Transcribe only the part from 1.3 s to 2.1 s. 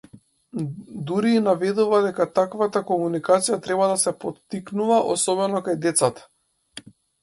и наведува